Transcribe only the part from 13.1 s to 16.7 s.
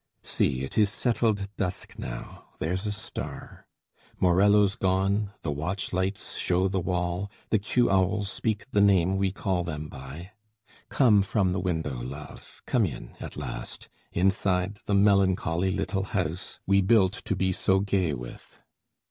at last, Inside the melancholy little house